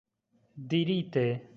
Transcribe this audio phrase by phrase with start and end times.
[0.67, 1.31] dirite